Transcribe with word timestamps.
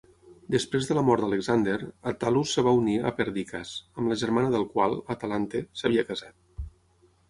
Després 0.53 0.87
de 0.91 0.95
la 0.97 1.03
mort 1.09 1.25
d'Alexander, 1.25 1.75
Attalus 2.13 2.55
es 2.63 2.67
va 2.69 2.75
unir 2.79 2.97
a 3.11 3.13
Perdiccas, 3.21 3.77
amb 3.95 4.13
la 4.15 4.21
germana 4.25 4.53
del 4.59 4.69
qual, 4.75 5.01
Atalante, 5.19 5.67
s'havia 5.83 6.13
casat. 6.13 6.71